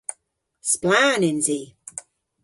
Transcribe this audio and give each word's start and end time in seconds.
Splann 0.71 1.21
yns 1.29 1.45
i. 1.59 1.61